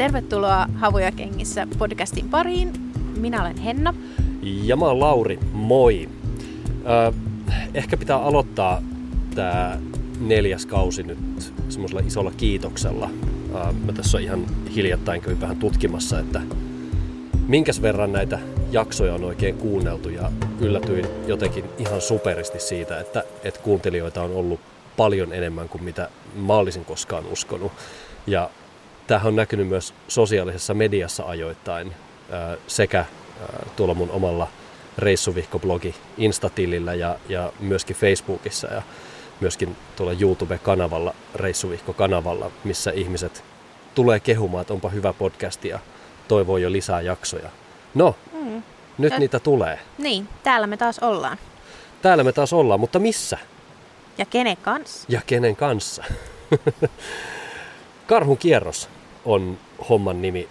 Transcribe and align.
Tervetuloa 0.00 0.66
Havuja 0.74 1.12
kengissä 1.12 1.66
podcastin 1.78 2.28
pariin. 2.28 2.72
Minä 3.18 3.42
olen 3.42 3.56
Henna. 3.56 3.94
Ja 4.42 4.76
mä 4.76 4.84
oon 4.84 5.00
Lauri, 5.00 5.38
moi. 5.52 6.08
Ehkä 7.74 7.96
pitää 7.96 8.16
aloittaa 8.16 8.82
tämä 9.34 9.78
neljäs 10.20 10.66
kausi 10.66 11.02
nyt 11.02 11.18
semmoisella 11.68 12.02
isolla 12.06 12.32
kiitoksella. 12.36 13.10
Ö, 13.54 13.72
mä 13.72 13.92
tässä 13.92 14.18
ihan 14.18 14.46
hiljattain 14.74 15.20
kävin 15.20 15.40
vähän 15.40 15.56
tutkimassa, 15.56 16.18
että 16.18 16.40
minkäs 17.48 17.82
verran 17.82 18.12
näitä 18.12 18.38
jaksoja 18.70 19.14
on 19.14 19.24
oikein 19.24 19.54
kuunneltu 19.54 20.08
ja 20.08 20.32
yllätyin 20.60 21.06
jotenkin 21.26 21.64
ihan 21.78 22.00
superisti 22.00 22.60
siitä, 22.60 23.00
että, 23.00 23.24
että 23.44 23.60
kuuntelijoita 23.60 24.22
on 24.22 24.32
ollut 24.32 24.60
paljon 24.96 25.32
enemmän 25.32 25.68
kuin 25.68 25.84
mitä 25.84 26.08
mä 26.36 26.54
olisin 26.54 26.84
koskaan 26.84 27.24
uskonut. 27.26 27.72
Ja 28.26 28.50
tämähän 29.10 29.28
on 29.28 29.36
näkynyt 29.36 29.68
myös 29.68 29.94
sosiaalisessa 30.08 30.74
mediassa 30.74 31.24
ajoittain 31.24 31.92
sekä 32.66 33.04
tuolla 33.76 33.94
mun 33.94 34.10
omalla 34.10 34.48
reissuvihkoblogi 34.98 35.94
Instatilillä 36.18 36.94
ja, 36.94 37.16
ja 37.28 37.52
myöskin 37.60 37.96
Facebookissa 37.96 38.66
ja 38.66 38.82
myöskin 39.40 39.76
tuolla 39.96 40.12
YouTube-kanavalla, 40.20 41.14
Reissuvihko-kanavalla, 41.34 42.50
missä 42.64 42.90
ihmiset 42.90 43.44
tulee 43.94 44.20
kehumaan, 44.20 44.62
että 44.62 44.74
onpa 44.74 44.88
hyvä 44.88 45.12
podcast 45.12 45.64
ja 45.64 45.78
toivoo 46.28 46.58
jo 46.58 46.72
lisää 46.72 47.00
jaksoja. 47.00 47.50
No, 47.94 48.16
mm. 48.32 48.62
nyt 48.98 49.12
ja, 49.12 49.18
niitä 49.18 49.38
tulee. 49.38 49.78
Niin, 49.98 50.28
täällä 50.42 50.66
me 50.66 50.76
taas 50.76 50.98
ollaan. 50.98 51.38
Täällä 52.02 52.24
me 52.24 52.32
taas 52.32 52.52
ollaan, 52.52 52.80
mutta 52.80 52.98
missä? 52.98 53.38
Ja 54.18 54.24
kenen 54.26 54.56
kanssa? 54.56 55.06
Ja 55.08 55.20
kenen 55.26 55.56
kanssa? 55.56 56.04
Karhun 58.06 58.38
kierros 58.38 58.88
on 59.24 59.58
homman 59.88 60.22
nimi 60.22 60.48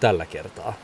tällä 0.00 0.26
kertaa. 0.26 0.74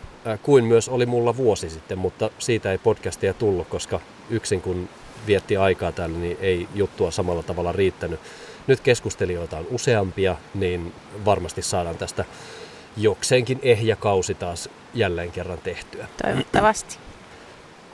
Kuin 0.43 0.65
myös 0.65 0.89
oli 0.89 1.07
mulla 1.07 1.37
vuosi 1.37 1.71
sitten, 1.71 1.99
mutta 1.99 2.31
siitä 2.39 2.73
ei 2.73 2.79
podcastia 2.79 3.35
tullut, 3.35 3.69
koska 3.69 4.01
yksin 4.31 4.61
kun 4.61 4.89
vietti 5.27 5.57
aikaa 5.57 5.93
täällä, 5.93 6.19
niin 6.19 6.37
ei 6.41 6.69
juttua 6.75 7.11
samalla 7.11 7.43
tavalla 7.43 7.73
riittänyt. 7.73 8.21
Nyt 8.67 8.81
keskustelijoita 8.81 9.59
on 9.59 9.67
useampia, 9.71 10.37
niin 10.55 10.93
varmasti 11.25 11.63
saadaan 11.63 11.97
tästä 11.97 12.25
jokseenkin 12.97 13.59
ehjä 13.63 13.97
kausi 13.97 14.35
taas 14.35 14.69
jälleen 14.95 15.33
kerran 15.33 15.59
tehtyä. 15.59 16.07
Toivottavasti. 16.23 16.99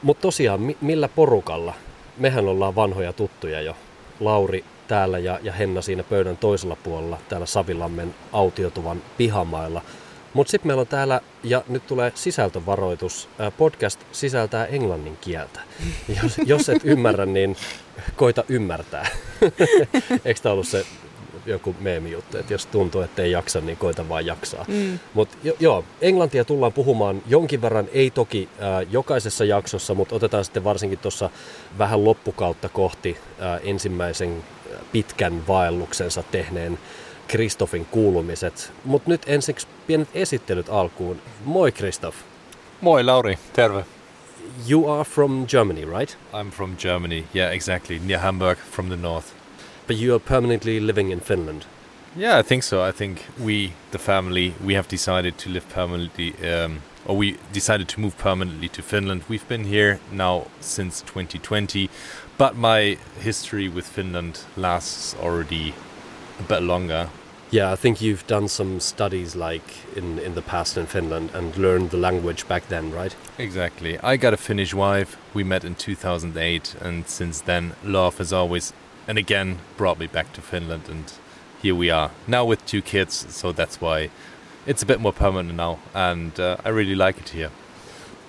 Mutta 0.02 0.22
tosiaan, 0.22 0.74
millä 0.80 1.08
porukalla? 1.08 1.74
Mehän 2.16 2.48
ollaan 2.48 2.74
vanhoja 2.74 3.12
tuttuja 3.12 3.60
jo. 3.60 3.76
Lauri 4.20 4.64
täällä 4.91 5.19
ja, 5.19 5.38
ja 5.42 5.52
Henna 5.52 5.83
siinä 5.83 6.02
pöydän 6.02 6.36
toisella 6.36 6.77
puolella, 6.77 7.19
täällä 7.28 7.46
Savilammen 7.46 8.14
autiotuvan 8.33 9.02
pihamailla. 9.16 9.82
Mutta 10.34 10.50
sitten 10.50 10.66
meillä 10.66 10.81
on 10.81 10.87
täällä, 10.87 11.20
ja 11.42 11.64
nyt 11.69 11.87
tulee 11.87 12.12
sisältövaroitus, 12.14 13.28
podcast 13.56 14.00
sisältää 14.12 14.66
englannin 14.66 15.16
kieltä. 15.20 15.60
Jos, 16.22 16.38
jos 16.47 16.69
et 16.69 16.82
ymmärrä, 16.84 17.26
niin 17.26 17.56
koita 18.16 18.44
ymmärtää. 18.48 19.09
Eikö 20.25 20.41
tämä 20.42 20.53
ollut 20.53 20.69
se 20.69 20.87
joku 21.46 21.76
meemi-juttu, 21.80 22.38
että 22.38 22.54
jos 22.54 22.66
tuntuu, 22.66 23.00
että 23.00 23.22
ei 23.22 23.30
jaksa, 23.30 23.60
niin 23.60 23.76
koita 23.76 24.08
vaan 24.08 24.26
jaksaa. 24.26 24.64
Mm. 24.68 24.98
Mutta 25.14 25.36
jo, 25.42 25.54
joo, 25.60 25.84
englantia 26.00 26.44
tullaan 26.44 26.72
puhumaan 26.72 27.22
jonkin 27.26 27.62
verran, 27.62 27.88
ei 27.92 28.10
toki 28.10 28.48
äh, 28.62 28.86
jokaisessa 28.90 29.44
jaksossa, 29.44 29.94
mutta 29.94 30.16
otetaan 30.16 30.44
sitten 30.44 30.64
varsinkin 30.64 30.98
tuossa 30.98 31.30
vähän 31.78 32.04
loppukautta 32.04 32.68
kohti 32.68 33.16
äh, 33.42 33.60
ensimmäisen 33.62 34.44
pitkän 34.92 35.46
vaelluksensa 35.48 36.22
tehneen 36.22 36.78
Kristofin 37.28 37.86
kuulumiset. 37.90 38.72
Mutta 38.84 39.10
nyt 39.10 39.22
ensiksi 39.26 39.66
pienet 39.86 40.08
esittelyt 40.14 40.68
alkuun. 40.68 41.20
Moi 41.44 41.72
Kristof. 41.72 42.14
Moi 42.80 43.04
Lauri, 43.04 43.38
terve. 43.52 43.84
You 44.70 44.90
are 44.90 45.04
from 45.04 45.46
Germany, 45.46 45.84
right? 45.84 46.18
I'm 46.32 46.50
from 46.50 46.76
Germany, 46.76 47.24
yeah, 47.34 47.52
exactly, 47.52 47.98
near 47.98 48.20
Hamburg 48.20 48.58
from 48.58 48.86
the 48.86 48.96
north. 48.96 49.39
But 49.90 49.96
you 49.96 50.14
are 50.14 50.20
permanently 50.20 50.78
living 50.78 51.10
in 51.10 51.18
Finland? 51.18 51.66
Yeah, 52.14 52.38
I 52.38 52.42
think 52.42 52.62
so. 52.62 52.80
I 52.80 52.92
think 52.92 53.24
we, 53.40 53.72
the 53.90 53.98
family, 53.98 54.54
we 54.64 54.74
have 54.74 54.86
decided 54.86 55.36
to 55.38 55.50
live 55.50 55.68
permanently, 55.68 56.32
um, 56.48 56.82
or 57.04 57.16
we 57.16 57.38
decided 57.52 57.88
to 57.88 58.00
move 58.00 58.16
permanently 58.16 58.68
to 58.68 58.82
Finland. 58.82 59.24
We've 59.28 59.48
been 59.48 59.64
here 59.64 59.98
now 60.12 60.46
since 60.60 61.00
2020, 61.00 61.90
but 62.38 62.54
my 62.54 62.98
history 63.18 63.68
with 63.68 63.84
Finland 63.84 64.44
lasts 64.56 65.16
already 65.20 65.74
a 66.38 66.44
bit 66.44 66.62
longer. 66.62 67.08
Yeah, 67.50 67.72
I 67.72 67.74
think 67.74 68.00
you've 68.00 68.24
done 68.28 68.46
some 68.46 68.78
studies 68.78 69.34
like 69.34 69.96
in, 69.96 70.20
in 70.20 70.36
the 70.36 70.42
past 70.42 70.76
in 70.76 70.86
Finland 70.86 71.30
and 71.34 71.56
learned 71.56 71.90
the 71.90 71.96
language 71.96 72.46
back 72.46 72.68
then, 72.68 72.92
right? 72.92 73.16
Exactly. 73.38 73.98
I 74.04 74.16
got 74.16 74.32
a 74.32 74.36
Finnish 74.36 74.72
wife. 74.72 75.16
We 75.34 75.42
met 75.42 75.64
in 75.64 75.74
2008, 75.74 76.76
and 76.80 77.08
since 77.08 77.40
then, 77.40 77.72
love 77.82 78.18
has 78.18 78.32
always 78.32 78.72
and 79.10 79.19
again 79.19 79.59
brought 79.76 79.98
me 79.98 80.06
back 80.06 80.32
to 80.32 80.41
Finland. 80.41 80.84
And 80.88 81.12
here 81.60 81.75
we 81.75 81.91
are 81.91 82.12
now 82.28 82.44
with 82.44 82.65
two 82.65 82.81
kids, 82.81 83.26
so 83.34 83.50
that's 83.50 83.81
why 83.81 84.09
it's 84.66 84.84
a 84.84 84.87
bit 84.87 85.00
more 85.00 85.12
permanent 85.12 85.56
now, 85.56 85.81
and 85.93 86.38
uh, 86.38 86.56
I 86.65 86.69
really 86.69 86.94
like 86.94 87.19
it 87.19 87.31
here. 87.31 87.50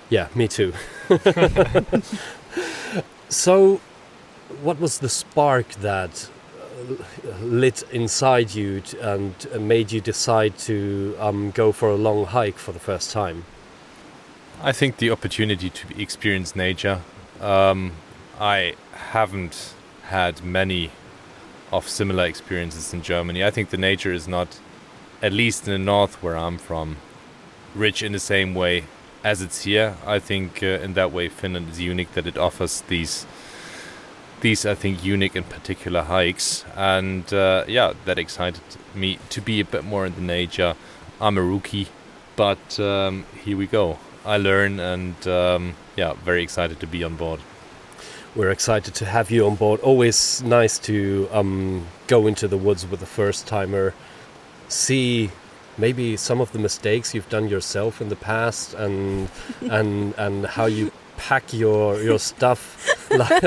Yeah, 0.09 0.27
me 0.33 0.47
too. 0.47 0.73
so, 3.29 3.79
what 4.63 4.79
was 4.79 4.97
the 4.97 5.07
spark 5.07 5.69
that 5.81 6.27
uh, 6.59 7.29
lit 7.43 7.83
inside 7.91 8.55
you 8.55 8.81
and 8.99 9.35
made 9.59 9.91
you 9.91 10.01
decide 10.01 10.57
to 10.59 11.15
um, 11.19 11.51
go 11.51 11.71
for 11.71 11.89
a 11.89 11.95
long 11.95 12.25
hike 12.25 12.57
for 12.57 12.71
the 12.71 12.79
first 12.79 13.11
time? 13.11 13.45
I 14.63 14.71
think 14.71 14.97
the 14.97 15.11
opportunity 15.11 15.69
to 15.69 16.01
experience 16.01 16.55
nature. 16.55 17.01
Um, 17.39 17.91
I 18.39 18.73
haven't 18.93 19.75
had 20.11 20.43
many 20.43 20.91
of 21.71 21.87
similar 21.87 22.25
experiences 22.25 22.93
in 22.93 23.01
Germany. 23.01 23.43
I 23.43 23.49
think 23.49 23.69
the 23.69 23.77
nature 23.77 24.13
is 24.13 24.27
not, 24.27 24.59
at 25.21 25.33
least 25.33 25.67
in 25.67 25.73
the 25.73 25.79
north 25.79 26.21
where 26.21 26.37
I'm 26.37 26.57
from, 26.57 26.97
rich 27.73 28.03
in 28.03 28.11
the 28.11 28.19
same 28.19 28.53
way 28.53 28.83
as 29.23 29.41
it's 29.41 29.63
here. 29.63 29.95
I 30.05 30.19
think 30.19 30.61
uh, 30.61 30.85
in 30.85 30.93
that 30.93 31.11
way 31.11 31.29
Finland 31.29 31.69
is 31.69 31.79
unique 31.79 32.13
that 32.13 32.27
it 32.27 32.37
offers 32.37 32.81
these 32.87 33.25
these 34.41 34.65
I 34.65 34.73
think 34.73 35.05
unique 35.05 35.35
and 35.35 35.47
particular 35.47 36.01
hikes 36.01 36.65
and 36.75 37.31
uh, 37.31 37.63
yeah 37.67 37.93
that 38.05 38.17
excited 38.17 38.63
me 38.95 39.19
to 39.29 39.39
be 39.39 39.59
a 39.59 39.65
bit 39.65 39.83
more 39.83 40.05
in 40.05 40.15
the 40.15 40.21
nature. 40.21 40.75
I'm 41.19 41.37
a 41.37 41.43
rookie, 41.43 41.87
but 42.35 42.79
um, 42.79 43.25
here 43.43 43.55
we 43.55 43.67
go. 43.67 43.99
I 44.25 44.37
learn 44.37 44.79
and 44.79 45.27
um, 45.27 45.75
yeah, 45.95 46.13
very 46.13 46.43
excited 46.43 46.79
to 46.79 46.87
be 46.87 47.03
on 47.03 47.15
board. 47.15 47.39
We're 48.33 48.51
excited 48.51 48.95
to 48.95 49.05
have 49.05 49.29
you 49.29 49.45
on 49.45 49.55
board. 49.55 49.81
Always 49.81 50.41
nice 50.43 50.79
to 50.79 51.27
um, 51.33 51.85
go 52.07 52.27
into 52.27 52.47
the 52.47 52.57
woods 52.57 52.87
with 52.87 53.01
a 53.01 53.05
first 53.05 53.45
timer, 53.45 53.93
see 54.69 55.31
maybe 55.77 56.15
some 56.15 56.39
of 56.39 56.51
the 56.53 56.59
mistakes 56.59 57.13
you've 57.13 57.27
done 57.27 57.49
yourself 57.49 58.01
in 58.01 58.07
the 58.07 58.15
past 58.15 58.73
and 58.75 59.29
and 59.69 60.13
and 60.17 60.45
how 60.45 60.65
you 60.65 60.91
pack 61.17 61.53
your 61.53 62.01
your 62.01 62.19
stuff 62.19 62.61
like, 63.11 63.43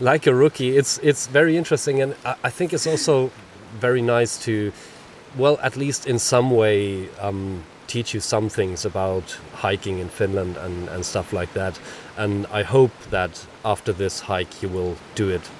like, 0.00 0.26
a 0.26 0.34
rookie 0.34 0.76
it's 0.76 0.98
it's 0.98 1.26
very 1.28 1.56
interesting 1.56 2.02
and 2.02 2.14
I, 2.24 2.34
I, 2.44 2.50
think 2.50 2.72
it's 2.72 2.86
also 2.86 3.30
very 3.78 4.02
nice 4.02 4.42
to 4.44 4.72
well 5.36 5.58
at 5.62 5.76
least 5.76 6.06
in 6.06 6.18
some 6.18 6.50
way 6.50 7.08
um, 7.20 7.62
teach 7.86 8.12
you 8.12 8.20
some 8.20 8.48
things 8.48 8.84
about 8.84 9.38
hiking 9.54 9.98
in 9.98 10.08
Finland 10.08 10.56
and, 10.56 10.88
and 10.88 11.04
stuff 11.04 11.32
like 11.32 11.52
that 11.52 11.78
and 12.16 12.46
I 12.60 12.64
hope 12.72 12.94
that 13.10 13.48
after 13.64 13.94
this 13.94 14.22
hike 14.22 14.66
you 14.66 14.72
will 14.72 14.94
do 15.20 15.34
it 15.34 15.52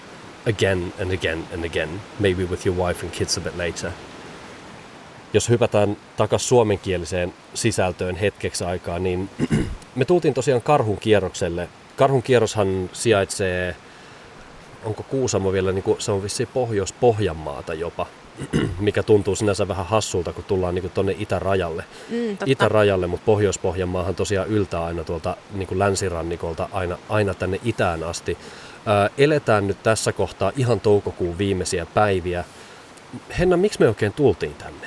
again 0.47 0.93
and 1.01 1.13
again 1.13 1.45
and 1.55 1.65
again 1.65 1.89
maybe 2.21 2.45
with 2.45 2.67
your 2.67 2.87
wife 2.87 3.07
and 3.07 3.15
kids 3.15 3.39
a 3.39 3.41
bit 3.41 3.57
later 3.57 3.93
jos 5.33 5.49
hypätään 5.49 5.97
takaisin 6.17 6.49
suomenkieliseen 6.49 7.35
sisältöön 7.55 8.17
hetkeksi 8.17 8.65
aikaa, 8.65 8.99
niin 8.99 9.31
me 9.95 10.05
tultiin 10.05 10.35
tosiaan 10.35 10.63
karhun 10.63 10.99
kierrokselle. 10.99 11.69
Karhun 11.97 12.23
kierroshan 12.23 12.91
sijaitsee 12.93 13.77
onko 14.85 15.03
Kuusamo 15.03 15.53
vielä, 15.53 15.73
niin 15.73 15.83
kuin, 15.83 16.01
se 16.01 16.13
on 16.13 16.23
vissiin 16.23 16.49
Pohjois-Pohjanmaata 16.55 17.75
jopa, 17.75 18.07
mikä 18.81 19.03
tuntuu 19.03 19.37
sinänsä 19.37 19.69
vähän 19.69 19.87
hassulta, 19.87 20.33
kun 20.33 20.45
tullaan 20.45 20.75
niin 20.75 20.91
tuonne 20.91 21.17
itärajalle. 21.19 21.85
Mm, 22.11 22.29
totta. 22.29 22.45
itärajalle, 22.49 23.07
mutta 23.07 23.25
Pohjois-Pohjanmaahan 23.25 24.15
tosiaan 24.15 24.49
yltää 24.49 24.85
aina 24.85 25.05
tuolta 25.05 25.37
niin 25.53 25.79
länsirannikolta 25.79 26.69
aina, 26.73 26.99
aina 27.09 27.35
tänne 27.35 27.61
itään 27.65 28.03
asti. 28.03 28.39
Ää, 28.87 29.11
eletään 29.19 29.67
nyt 29.67 29.83
tässä 29.83 30.13
kohtaa 30.13 30.53
ihan 30.57 30.81
toukokuun 30.81 31.39
viimeisiä 31.39 31.87
päiviä. 31.87 32.45
Henna, 33.39 33.57
miksi 33.57 33.81
me 33.81 33.89
oikein 33.89 34.13
tultiin 34.13 34.55
tänne? 34.55 34.87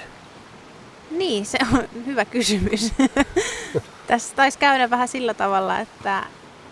Niin, 1.11 1.45
se 1.45 1.57
on 1.73 1.83
hyvä 2.05 2.25
kysymys. 2.25 2.93
Tässä 4.07 4.35
taisi 4.35 4.59
käydä 4.59 4.89
vähän 4.89 5.07
sillä 5.07 5.33
tavalla, 5.33 5.79
että 5.79 6.23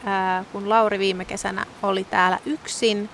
ää, 0.06 0.46
kun 0.52 0.70
Lauri 0.70 1.00
viime 1.00 1.26
kesänä 1.26 1.66
oli 1.84 2.04
täällä 2.04 2.40
yksin 2.46 3.10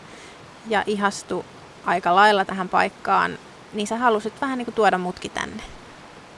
ja 0.67 0.83
ihastui 0.85 1.43
aika 1.85 2.15
lailla 2.15 2.45
tähän 2.45 2.69
paikkaan, 2.69 3.37
niin 3.73 3.87
sä 3.87 3.97
halusit 3.97 4.41
vähän 4.41 4.57
niin 4.57 4.65
kuin 4.65 4.75
tuoda 4.75 4.97
mutki 4.97 5.29
tänne. 5.29 5.63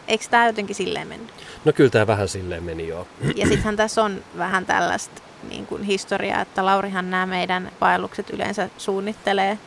Eikö 0.07 0.25
tämä 0.29 0.47
jotenkin 0.47 0.75
silleen 0.75 1.07
mennyt? 1.07 1.31
No 1.65 1.73
kyllä 1.73 1.89
tämä 1.89 2.07
vähän 2.07 2.27
silleen 2.27 2.63
meni 2.63 2.87
joo. 2.87 3.07
Ja 3.35 3.47
sittenhän 3.47 3.75
tässä 3.75 4.03
on 4.03 4.23
vähän 4.37 4.65
tällaista 4.65 5.21
niin 5.49 5.65
kuin 5.65 5.83
historiaa, 5.83 6.41
että 6.41 6.65
Laurihan 6.65 7.11
nämä 7.11 7.25
meidän 7.25 7.71
vaellukset 7.81 8.29
yleensä 8.29 8.69
suunnittelee. 8.77 9.57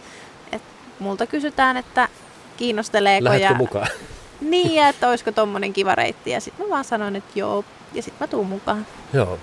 Et 0.53 0.63
multa 0.99 1.27
kysytään, 1.27 1.77
että 1.77 2.09
kiinnosteleeko. 2.57 3.25
Lähdetkö 3.25 3.53
ja... 3.53 3.59
mukaan? 3.59 3.89
Niin, 4.41 4.75
ja 4.75 4.89
että 4.89 5.09
olisiko 5.09 5.33
tommonen 5.33 5.73
kiva 5.73 5.95
reitti. 5.95 6.31
Ja 6.31 6.41
sitten 6.41 6.67
mä 6.67 6.71
vaan 6.71 6.85
sanoin, 6.85 7.17
että 7.17 7.39
joo. 7.39 7.65
Ja 7.95 8.03
sitten 8.03 8.27
mä 8.27 8.31
tuun 8.31 8.47
mukaan. 8.47 8.87
Joo. 9.13 9.39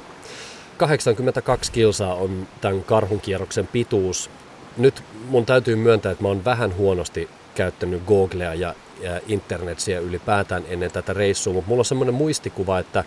82 0.77 1.71
kilsaa 1.71 2.13
on 2.13 2.47
tämän 2.61 2.83
karhunkierroksen 2.83 3.67
pituus. 3.67 4.29
Nyt 4.77 5.03
mun 5.27 5.45
täytyy 5.45 5.75
myöntää, 5.75 6.11
että 6.11 6.23
mä 6.23 6.27
oon 6.27 6.45
vähän 6.45 6.75
huonosti 6.75 7.29
käyttänyt 7.55 8.03
Googlea 8.07 8.53
ja, 8.53 8.75
ja 9.01 9.21
internetsiä 9.27 9.99
ylipäätään 9.99 10.63
ennen 10.67 10.91
tätä 10.91 11.13
reissua, 11.13 11.53
mutta 11.53 11.69
mulla 11.69 11.81
on 11.81 11.85
semmoinen 11.85 12.15
muistikuva, 12.15 12.79
että 12.79 13.03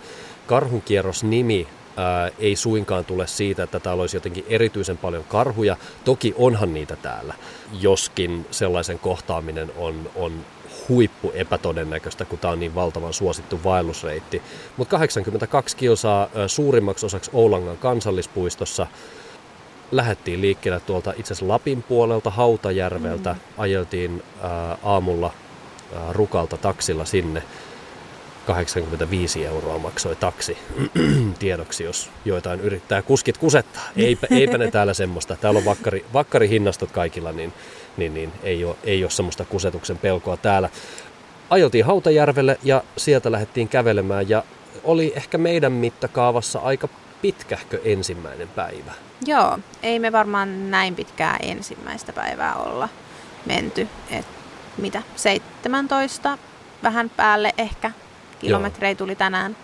karhunkierros-nimi 0.47 1.67
ää, 1.97 2.31
ei 2.39 2.55
suinkaan 2.55 3.05
tule 3.05 3.27
siitä, 3.27 3.63
että 3.63 3.79
täällä 3.79 4.01
olisi 4.01 4.17
jotenkin 4.17 4.45
erityisen 4.49 4.97
paljon 4.97 5.23
karhuja. 5.23 5.77
Toki 6.03 6.33
onhan 6.37 6.73
niitä 6.73 6.95
täällä, 6.95 7.33
joskin 7.81 8.45
sellaisen 8.51 8.99
kohtaaminen 8.99 9.71
on, 9.77 10.11
on 10.15 10.45
huippu 10.89 11.31
epätodennäköistä, 11.35 12.25
kun 12.25 12.39
tämä 12.39 12.51
on 12.51 12.59
niin 12.59 12.75
valtavan 12.75 13.13
suosittu 13.13 13.59
vaellusreitti. 13.63 14.41
Mutta 14.77 14.97
82 14.97 15.77
kilsaa 15.77 16.29
suurimmaksi 16.47 17.05
osaksi 17.05 17.31
Oulangan 17.33 17.77
kansallispuistossa. 17.77 18.87
Lähettiin 19.91 20.41
liikkeelle 20.41 20.79
tuolta 20.79 21.13
itse 21.17 21.33
asiassa 21.33 21.53
Lapin 21.53 21.83
puolelta, 21.83 22.29
Hautajärveltä. 22.29 23.33
Mm. 23.33 23.39
Ajeltiin 23.57 24.23
ää, 24.41 24.77
aamulla 24.83 25.33
ää, 25.95 26.13
Rukalta 26.13 26.57
taksilla 26.57 27.05
sinne. 27.05 27.43
85 28.45 29.45
euroa 29.45 29.77
maksoi 29.77 30.15
taksi 30.15 30.57
tiedoksi, 31.39 31.83
jos 31.83 32.09
joitain 32.25 32.59
yrittää 32.59 33.01
kuskit 33.01 33.37
kusettaa. 33.37 33.83
Eipä, 33.97 34.27
eipä 34.31 34.57
ne 34.57 34.71
täällä 34.71 34.93
semmoista. 34.93 35.35
Täällä 35.35 35.57
on 35.57 35.65
vakkari, 35.65 36.05
vakkarihinnastot 36.13 36.91
kaikilla, 36.91 37.31
niin, 37.31 37.53
niin, 37.97 38.13
niin 38.13 38.31
ei, 38.43 38.65
ole, 38.65 38.75
ei 38.83 39.03
ole 39.03 39.11
semmoista 39.11 39.45
kusetuksen 39.45 39.97
pelkoa 39.97 40.37
täällä. 40.37 40.69
Ajeltiin 41.49 41.85
Hautajärvelle 41.85 42.59
ja 42.63 42.83
sieltä 42.97 43.31
lähdettiin 43.31 43.67
kävelemään 43.67 44.29
ja 44.29 44.43
oli 44.83 45.13
ehkä 45.15 45.37
meidän 45.37 45.71
mittakaavassa 45.71 46.59
aika 46.59 46.89
pitkähkö 47.21 47.79
ensimmäinen 47.83 48.47
päivä. 48.47 48.91
Joo, 49.25 49.59
ei 49.83 49.99
me 49.99 50.11
varmaan 50.11 50.71
näin 50.71 50.95
pitkää 50.95 51.37
ensimmäistä 51.41 52.13
päivää 52.13 52.55
olla 52.55 52.89
menty. 53.45 53.87
Et 54.11 54.25
mitä, 54.77 55.01
17 55.15 56.37
vähän 56.83 57.09
päälle 57.09 57.53
ehkä 57.57 57.91
kilometrejä 58.39 58.95
tuli 58.95 59.15
tänään. 59.15 59.57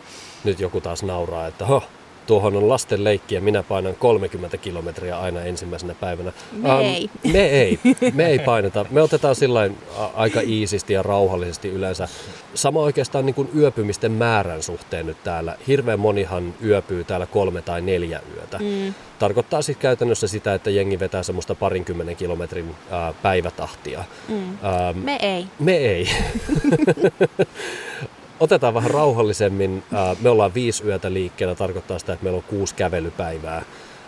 Nyt 0.44 0.60
joku 0.60 0.82
taas 0.82 1.04
nauraa, 1.04 1.48
että 1.48 1.66
ho, 1.66 1.84
tuohon 2.32 2.56
on 2.56 2.70
lasten 2.70 3.04
leikki 3.04 3.36
ja 3.36 3.42
minä 3.42 3.64
painan 3.64 3.96
30 3.96 4.58
kilometriä 4.58 5.20
aina 5.20 5.42
ensimmäisenä 5.42 5.96
päivänä. 5.96 6.32
Me 6.52 6.74
um, 6.74 6.80
ei. 6.80 7.10
Me 7.34 7.46
ei. 7.46 7.80
Me 8.14 8.26
ei 8.26 8.40
paineta. 8.40 8.86
Me 8.92 9.02
otetaan 9.02 9.36
sillain 9.36 9.78
aika 10.16 10.42
iisisti 10.42 10.94
ja 10.94 11.04
rauhallisesti 11.04 11.68
yleensä. 11.68 12.08
Sama 12.54 12.80
oikeastaan 12.80 13.26
niin 13.26 13.34
kuin 13.34 13.50
yöpymisten 13.56 14.12
määrän 14.12 14.64
suhteen 14.64 15.06
nyt 15.06 15.24
täällä. 15.24 15.56
Hirveän 15.68 16.00
monihan 16.00 16.54
yöpyy 16.64 17.04
täällä 17.04 17.26
kolme 17.26 17.62
tai 17.62 17.82
neljä 17.82 18.22
yötä. 18.36 18.58
Mm. 18.58 18.94
Tarkoittaa 19.20 19.62
siis 19.62 19.78
käytännössä 19.78 20.28
sitä, 20.28 20.54
että 20.54 20.70
jengi 20.70 21.00
vetää 21.00 21.24
semmoista 21.24 21.56
parinkymmenen 21.56 22.16
kilometrin 22.16 22.76
ää, 22.92 23.14
päivätahtia. 23.22 24.04
Mm. 24.28 24.36
Ähm, 24.36 24.98
me 24.98 25.18
ei. 25.22 25.46
Me 25.60 25.78
ei. 25.78 26.08
otetaan 28.42 28.74
vähän 28.74 28.92
rauhallisemmin. 28.92 29.84
Me 30.22 30.30
ollaan 30.30 30.54
viisi 30.54 30.84
yötä 30.84 31.14
liikkeellä, 31.14 31.56
tarkoittaa 31.56 32.00
sitä, 32.00 32.14
että 32.14 32.24
meillä 32.24 32.38
on 32.38 32.44
kuusi 32.44 32.76
kävelypäivää. 32.76 33.66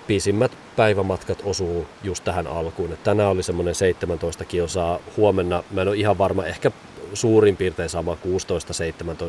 Pisimmät 0.07 0.51
päivämatkat 0.75 1.41
osuu 1.45 1.88
just 2.03 2.24
tähän 2.24 2.47
alkuun. 2.47 2.94
Että 2.94 3.03
tänään 3.03 3.30
oli 3.30 3.44
semmoinen 3.44 3.75
17 3.75 4.45
kilsaa. 4.45 5.00
Huomenna, 5.18 5.63
mä 5.71 5.81
en 5.81 5.88
ole 5.88 5.97
ihan 5.97 6.18
varma, 6.18 6.45
ehkä 6.45 6.71
suurin 7.13 7.57
piirtein 7.57 7.89
sama 7.89 8.13
16-17, 8.13 8.18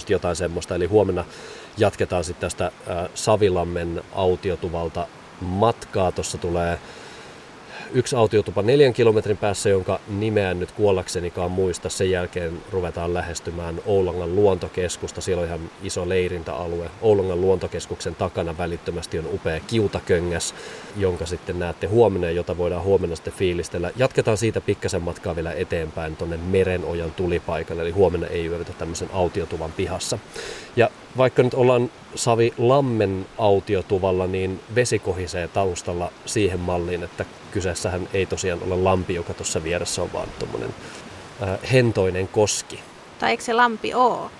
jotain 0.08 0.36
semmoista. 0.36 0.74
Eli 0.74 0.86
huomenna 0.86 1.24
jatketaan 1.76 2.24
sitten 2.24 2.50
tästä 2.50 2.72
Savilammen 3.14 4.02
autiotuvalta 4.14 5.06
matkaa. 5.40 6.12
Tuossa 6.12 6.38
tulee 6.38 6.78
yksi 7.92 8.16
autiotupa 8.16 8.62
neljän 8.62 8.92
kilometrin 8.92 9.36
päässä, 9.36 9.68
jonka 9.68 10.00
nimeä 10.08 10.54
nyt 10.54 10.72
kuollaksenikaan 10.72 11.50
muista. 11.50 11.88
Sen 11.88 12.10
jälkeen 12.10 12.62
ruvetaan 12.70 13.14
lähestymään 13.14 13.80
Oulangan 13.86 14.34
luontokeskusta. 14.34 15.20
Siellä 15.20 15.40
on 15.40 15.46
ihan 15.46 15.70
iso 15.82 16.08
leirintäalue. 16.08 16.90
Oulangan 17.02 17.40
luontokeskuksen 17.40 18.14
takana 18.14 18.58
välittömästi 18.58 19.18
on 19.18 19.26
upea 19.32 19.60
kiutaköngäs, 19.60 20.54
jonka 20.96 21.26
sitten 21.26 21.58
näette 21.58 21.86
huomenna 21.86 22.30
jota 22.30 22.58
voidaan 22.58 22.84
huomenna 22.84 23.16
sitten 23.16 23.32
fiilistellä. 23.32 23.90
Jatketaan 23.96 24.36
siitä 24.36 24.60
pikkasen 24.60 25.02
matkaa 25.02 25.36
vielä 25.36 25.52
eteenpäin 25.52 26.16
tuonne 26.16 26.36
Merenojan 26.36 27.12
tulipaikalle, 27.12 27.82
eli 27.82 27.90
huomenna 27.90 28.26
ei 28.26 28.46
yövytä 28.46 28.72
tämmöisen 28.72 29.08
autiotuvan 29.12 29.72
pihassa. 29.72 30.18
Ja 30.76 30.90
vaikka 31.16 31.42
nyt 31.42 31.54
ollaan 31.54 31.90
Savi 32.14 32.54
Lammen 32.58 33.26
autiotuvalla, 33.38 34.26
niin 34.26 34.60
vesi 34.74 34.98
kohisee 34.98 35.48
taustalla 35.48 36.12
siihen 36.26 36.60
malliin, 36.60 37.02
että 37.02 37.24
kyseessähän 37.50 38.08
ei 38.12 38.26
tosiaan 38.26 38.62
ole 38.62 38.76
lampi, 38.76 39.14
joka 39.14 39.34
tuossa 39.34 39.64
vieressä 39.64 40.02
on, 40.02 40.12
vaan 40.12 40.28
tuommoinen 40.38 40.74
äh, 41.42 41.58
hentoinen 41.72 42.28
koski. 42.28 42.80
Tai 43.18 43.30
eikö 43.30 43.42
se 43.42 43.52
lampi 43.52 43.94
ole? 43.94 44.30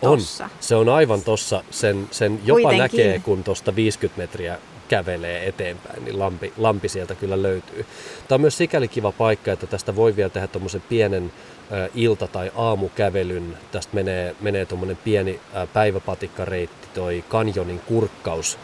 Tossa? 0.00 0.44
On. 0.44 0.50
Se 0.60 0.74
on 0.74 0.88
aivan 0.88 1.22
tossa. 1.22 1.64
Sen, 1.70 2.08
sen 2.10 2.40
jopa 2.44 2.60
Kuitenkin. 2.60 2.78
näkee, 2.98 3.18
kun 3.18 3.44
tuosta 3.44 3.76
50 3.76 4.20
metriä 4.20 4.58
kävelee 4.88 5.48
eteenpäin, 5.48 6.04
niin 6.04 6.18
lampi, 6.18 6.52
lampi 6.56 6.88
sieltä 6.88 7.14
kyllä 7.14 7.42
löytyy. 7.42 7.86
Tämä 8.28 8.36
on 8.36 8.40
myös 8.40 8.56
sikäli 8.56 8.88
kiva 8.88 9.12
paikka, 9.12 9.52
että 9.52 9.66
tästä 9.66 9.96
voi 9.96 10.16
vielä 10.16 10.30
tehdä 10.30 10.46
tuommoisen 10.46 10.82
pienen 10.88 11.32
ä, 11.72 11.88
ilta- 11.94 12.28
tai 12.28 12.52
aamukävelyn. 12.56 13.56
Tästä 13.72 13.94
menee, 13.94 14.34
menee 14.40 14.66
tuommoinen 14.66 14.98
pieni 15.04 15.40
ä, 15.56 15.66
päiväpatikkareitti, 15.66 16.88
toi 16.94 17.24
kanjonin 17.28 17.80
kurkkaus 17.80 18.58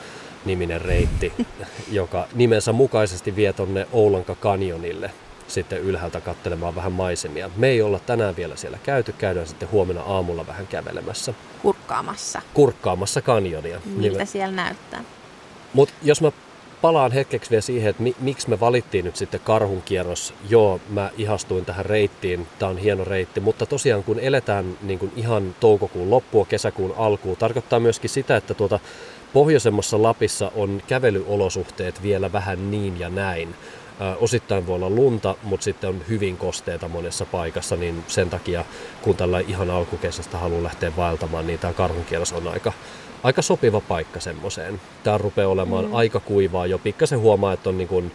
niminen 0.45 0.81
reitti, 0.81 1.33
joka 1.93 2.29
nimensä 2.35 2.73
mukaisesti 2.73 3.37
vie 3.37 3.53
tuonne 3.53 3.87
Oulanka 3.93 4.35
kanjonille 4.35 5.11
sitten 5.49 5.81
ylhäältä 5.81 6.21
katselemaan 6.21 6.75
vähän 6.75 6.93
maisemia. 6.93 7.51
Me 7.57 7.69
ei 7.69 7.83
olla 7.83 7.99
tänään 7.99 8.37
vielä 8.37 8.57
siellä 8.57 8.79
käyty, 8.83 9.13
käydään 9.13 9.47
sitten 9.47 9.71
huomenna 9.71 10.03
aamulla 10.03 10.47
vähän 10.47 10.67
kävelemässä. 10.67 11.35
Kurkkaamassa. 11.63 12.43
Kurkkaamassa 12.55 13.23
kanjonia. 13.23 13.81
Miltä 13.85 14.19
niin 14.19 14.27
siellä 14.27 14.57
näyttää? 14.57 15.05
Mutta 15.75 15.95
jos 16.03 16.21
mä 16.21 16.33
palaan 16.83 17.13
hetkeksi 17.13 17.51
vielä 17.51 17.61
siihen, 17.61 17.91
että 17.91 18.03
mi- 18.03 18.17
miksi 18.21 18.51
me 18.51 18.61
valittiin 18.61 19.05
nyt 19.05 19.17
sitten 19.17 19.41
karhunkierros. 19.45 20.35
Joo, 20.49 20.81
mä 20.89 21.11
ihastuin 21.19 21.65
tähän 21.65 21.87
reittiin, 21.87 22.47
tämä 22.59 22.71
on 22.71 22.79
hieno 22.79 23.05
reitti, 23.05 23.41
mutta 23.41 23.67
tosiaan 23.67 24.05
kun 24.05 24.21
eletään 24.21 24.79
niin 24.83 24.99
kuin 24.99 25.13
ihan 25.17 25.55
toukokuun 25.61 26.11
loppua, 26.11 26.45
kesäkuun 26.45 26.95
alkuun, 26.97 27.37
tarkoittaa 27.37 27.81
myöskin 27.81 28.11
sitä, 28.11 28.37
että 28.37 28.55
tuota 28.55 28.81
pohjoisemmassa 29.33 30.03
Lapissa 30.03 30.53
on 30.55 30.83
kävelyolosuhteet 30.87 32.03
vielä 32.03 32.33
vähän 32.33 32.71
niin 32.71 33.01
ja 33.01 33.09
näin. 33.09 33.55
osittain 34.21 34.67
voi 34.67 34.75
olla 34.75 34.91
lunta, 34.91 35.35
mutta 35.43 35.65
sitten 35.65 35.91
on 35.91 36.03
hyvin 36.09 36.37
kosteita 36.37 36.89
monessa 36.89 37.27
paikassa, 37.27 37.77
niin 37.77 38.05
sen 38.09 38.31
takia 38.31 38.65
kun 39.03 39.17
tällä 39.17 39.41
ihan 39.41 39.71
alkukesästä 39.71 40.39
haluaa 40.39 40.63
lähteä 40.63 40.97
vaeltamaan, 40.97 41.47
niin 41.47 41.59
tämä 41.59 41.73
karhunkierros 41.73 42.33
on 42.33 42.49
aika, 42.49 42.73
aika 43.25 43.43
sopiva 43.43 43.81
paikka 43.81 44.21
semmoiseen. 44.21 44.81
Tämä 45.03 45.19
rupeaa 45.19 45.49
olemaan 45.49 45.85
mm. 45.85 45.95
aika 45.95 46.21
kuivaa 46.21 46.67
jo. 46.67 46.79
Pikkasen 46.79 47.21
huomaa, 47.21 47.53
että 47.53 47.69
on 47.69 47.79
niin 47.79 47.89
kuin 47.89 48.13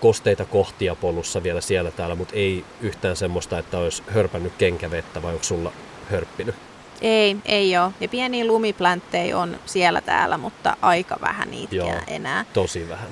kosteita 0.00 0.44
kohtia 0.44 0.94
polussa 0.94 1.42
vielä 1.42 1.60
siellä 1.60 1.90
täällä, 1.90 2.14
mutta 2.14 2.34
ei 2.34 2.64
yhtään 2.80 3.16
semmoista, 3.16 3.58
että 3.58 3.78
olisi 3.78 4.02
hörpännyt 4.06 4.52
kenkävettä 4.58 5.22
vai 5.22 5.32
onko 5.32 5.44
sulla 5.44 5.72
hörppinyt? 6.10 6.54
Ei, 7.00 7.36
ei 7.44 7.78
ole. 7.78 7.92
Ja 8.00 8.08
pieniä 8.08 8.46
lumiplänttejä 8.46 9.38
on 9.38 9.56
siellä 9.66 10.00
täällä, 10.00 10.38
mutta 10.38 10.76
aika 10.82 11.16
vähän 11.20 11.50
niitä 11.50 11.74
Joo, 11.76 11.94
enää. 12.06 12.44
tosi 12.52 12.88
vähän. 12.88 13.08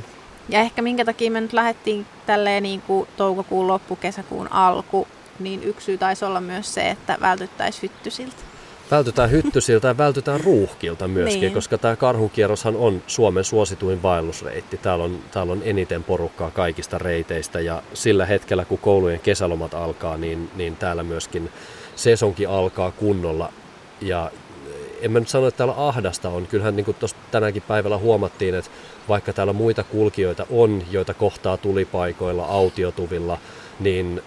Ja 0.48 0.60
ehkä 0.60 0.82
minkä 0.82 1.04
takia 1.04 1.30
me 1.30 1.40
nyt 1.40 1.52
lähdettiin 1.52 2.06
tälleen 2.26 2.62
niin 2.62 2.82
kuin 2.82 3.08
toukokuun 3.16 3.68
loppu, 3.68 3.96
kesäkuun 3.96 4.52
alku, 4.52 5.08
niin 5.38 5.64
yksi 5.64 5.84
syy 5.84 5.98
taisi 5.98 6.24
olla 6.24 6.40
myös 6.40 6.74
se, 6.74 6.90
että 6.90 7.18
vältyttäisiin 7.20 7.82
hyttysiltä. 7.82 8.45
Vältytään 8.90 9.30
hyttysiltä 9.30 9.88
ja 9.88 9.98
vältytään 9.98 10.40
ruuhkilta 10.40 11.08
myöskin, 11.08 11.40
niin. 11.40 11.52
koska 11.52 11.78
tämä 11.78 11.96
karhunkierroshan 11.96 12.76
on 12.76 13.02
Suomen 13.06 13.44
suosituin 13.44 14.02
vaellusreitti. 14.02 14.76
Täällä 14.76 15.04
on, 15.04 15.18
täällä 15.30 15.52
on 15.52 15.62
eniten 15.64 16.04
porukkaa 16.04 16.50
kaikista 16.50 16.98
reiteistä 16.98 17.60
ja 17.60 17.82
sillä 17.94 18.26
hetkellä, 18.26 18.64
kun 18.64 18.78
koulujen 18.78 19.20
kesälomat 19.20 19.74
alkaa, 19.74 20.16
niin, 20.16 20.50
niin 20.56 20.76
täällä 20.76 21.02
myöskin 21.02 21.50
sesonki 21.96 22.46
alkaa 22.46 22.90
kunnolla. 22.90 23.52
Ja 24.00 24.30
en 25.00 25.10
mä 25.10 25.20
nyt 25.20 25.28
sano, 25.28 25.46
että 25.46 25.58
täällä 25.58 25.74
ahdasta 25.76 26.28
on. 26.28 26.46
Kyllähän 26.46 26.76
niin 26.76 26.84
kuin 26.84 26.96
tänäkin 27.30 27.62
päivällä 27.62 27.98
huomattiin, 27.98 28.54
että 28.54 28.70
vaikka 29.08 29.32
täällä 29.32 29.52
muita 29.52 29.84
kulkijoita 29.84 30.46
on, 30.50 30.82
joita 30.90 31.14
kohtaa 31.14 31.56
tulipaikoilla, 31.56 32.44
autiotuvilla, 32.44 33.38
niin 33.80 34.22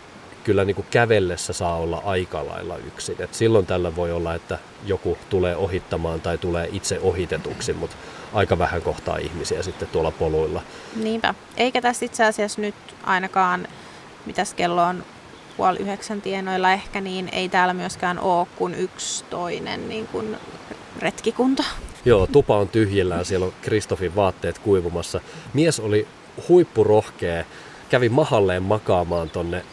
kyllä 0.49 0.65
niin 0.65 0.75
kuin 0.75 0.87
kävellessä 0.91 1.53
saa 1.53 1.77
olla 1.77 2.01
aika 2.05 2.45
lailla 2.45 2.77
yksin. 2.77 3.15
Et 3.19 3.33
silloin 3.33 3.65
tällä 3.65 3.95
voi 3.95 4.11
olla, 4.11 4.35
että 4.35 4.59
joku 4.85 5.17
tulee 5.29 5.55
ohittamaan 5.55 6.21
tai 6.21 6.37
tulee 6.37 6.69
itse 6.71 6.99
ohitetuksi, 6.99 7.73
mutta 7.73 7.95
aika 8.33 8.59
vähän 8.59 8.81
kohtaa 8.81 9.17
ihmisiä 9.17 9.63
sitten 9.63 9.87
tuolla 9.87 10.11
poluilla. 10.11 10.61
Niinpä. 10.95 11.33
Eikä 11.57 11.81
tässä 11.81 12.05
itse 12.05 12.25
asiassa 12.25 12.61
nyt 12.61 12.75
ainakaan, 13.03 13.67
mitäs 14.25 14.53
kello 14.53 14.83
on 14.83 15.03
puoli 15.57 15.79
yhdeksän 15.79 16.21
tienoilla 16.21 16.71
ehkä, 16.71 17.01
niin 17.01 17.29
ei 17.31 17.49
täällä 17.49 17.73
myöskään 17.73 18.19
ole 18.19 18.47
kuin 18.55 18.75
yksi 18.75 19.25
toinen 19.29 19.89
niin 19.89 20.07
kuin 20.07 20.37
retkikunta. 20.99 21.63
Joo, 22.05 22.27
tupa 22.27 22.57
on 22.57 22.69
tyhjillään, 22.69 23.25
siellä 23.25 23.45
on 23.45 23.53
Kristofin 23.61 24.15
vaatteet 24.15 24.59
kuivumassa. 24.59 25.21
Mies 25.53 25.79
oli 25.79 26.07
huippurohkea, 26.49 27.45
kävi 27.89 28.09
mahalleen 28.09 28.63
makaamaan 28.63 29.29
tonne 29.29 29.63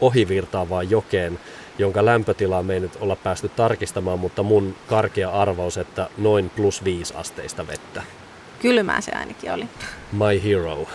ohivirtaavaan 0.00 0.90
jokeen, 0.90 1.38
jonka 1.78 2.04
lämpötilaa 2.04 2.62
me 2.62 2.74
ei 2.74 2.80
nyt 2.80 2.98
olla 3.00 3.16
päästy 3.16 3.48
tarkistamaan, 3.48 4.18
mutta 4.18 4.42
mun 4.42 4.74
karkea 4.86 5.30
arvaus, 5.30 5.78
että 5.78 6.08
noin 6.18 6.50
plus 6.50 6.84
viisi 6.84 7.14
asteista 7.16 7.66
vettä. 7.66 8.02
Kylmää 8.62 9.00
se 9.00 9.12
ainakin 9.12 9.52
oli. 9.52 9.66
My 10.12 10.42
hero. 10.44 10.78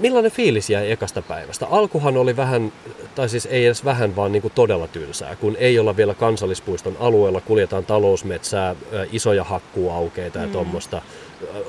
Millainen 0.00 0.30
fiilis 0.30 0.70
jäi 0.70 0.90
ekasta 0.90 1.22
päivästä? 1.22 1.66
Alkuhan 1.66 2.16
oli 2.16 2.36
vähän, 2.36 2.72
tai 3.14 3.28
siis 3.28 3.46
ei 3.46 3.66
edes 3.66 3.84
vähän, 3.84 4.16
vaan 4.16 4.32
niin 4.32 4.42
kuin 4.42 4.52
todella 4.54 4.88
tylsää, 4.88 5.36
kun 5.36 5.56
ei 5.58 5.78
olla 5.78 5.96
vielä 5.96 6.14
kansallispuiston 6.14 6.96
alueella, 7.00 7.40
kuljetaan 7.40 7.84
talousmetsää, 7.84 8.74
isoja 9.12 9.44
hakkuaukeita 9.44 10.38
ja 10.38 10.46
mm. 10.46 10.52
tuommoista 10.52 11.02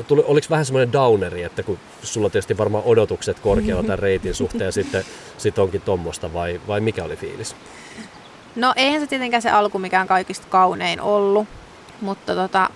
tuli, 0.08 0.24
oliko 0.26 0.48
vähän 0.50 0.66
semmoinen 0.66 0.94
downeri, 0.94 1.44
että 1.44 1.64
kun 1.64 1.80
sulla 2.04 2.30
tietysti 2.30 2.58
varmaan 2.58 2.84
odotukset 2.84 3.40
korkealla 3.40 3.84
tämän 3.84 4.00
reitin 4.00 4.36
suhteen 4.36 4.66
ja 4.66 4.72
sitten 4.72 5.06
sit 5.38 5.60
onkin 5.60 5.82
tuommoista 5.82 6.34
vai, 6.34 6.62
vai 6.68 6.80
mikä 6.80 7.04
oli 7.04 7.16
fiilis? 7.16 7.56
No 8.56 8.74
eihän 8.76 9.02
se 9.02 9.08
tietenkään 9.08 9.42
se 9.42 9.50
alku 9.50 9.80
mikään 9.80 10.08
kaikista 10.08 10.48
kaunein 10.50 11.02
ollut, 11.02 11.48
mutta 12.02 12.36
tota, 12.36 12.70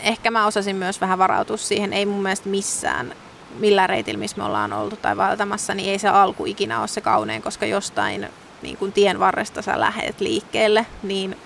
ehkä 0.00 0.30
mä 0.30 0.46
osasin 0.46 0.76
myös 0.76 1.00
vähän 1.00 1.18
varautua 1.18 1.56
siihen. 1.56 1.92
Ei 1.92 2.06
mun 2.06 2.22
mielestä 2.22 2.48
missään, 2.48 3.14
millä 3.58 3.86
reitillä, 3.86 4.18
missä 4.18 4.36
me 4.36 4.44
ollaan 4.44 4.72
oltu 4.72 4.96
tai 4.96 5.16
valtamassa, 5.16 5.74
niin 5.74 5.90
ei 5.90 5.98
se 5.98 6.08
alku 6.08 6.46
ikinä 6.46 6.80
ole 6.80 6.88
se 6.88 7.00
kaunein, 7.00 7.42
koska 7.42 7.66
jostain 7.66 8.28
niin 8.62 8.76
kun 8.76 8.92
tien 8.92 9.20
varresta 9.20 9.62
sä 9.62 9.80
lähet 9.80 10.20
liikkeelle, 10.20 10.86
niin 11.02 11.36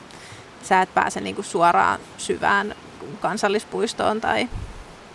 sä 0.62 0.82
et 0.82 0.94
pääse 0.94 1.20
niin 1.20 1.44
suoraan 1.44 2.00
syvään 2.18 2.74
kansallispuistoon 3.20 4.20
tai 4.20 4.48